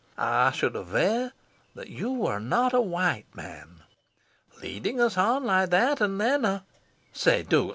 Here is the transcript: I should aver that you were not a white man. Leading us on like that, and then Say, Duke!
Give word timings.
I 0.17 0.49
should 0.49 0.75
aver 0.75 1.31
that 1.75 1.91
you 1.91 2.09
were 2.11 2.39
not 2.39 2.73
a 2.73 2.81
white 2.81 3.27
man. 3.35 3.83
Leading 4.59 4.99
us 4.99 5.15
on 5.15 5.43
like 5.43 5.69
that, 5.69 6.01
and 6.01 6.19
then 6.19 6.63
Say, 7.13 7.43
Duke! 7.43 7.69